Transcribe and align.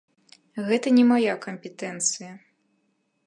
Гэта 0.69 0.87
не 0.97 1.03
мая 1.11 1.35
кампетэнцыя. 1.45 2.31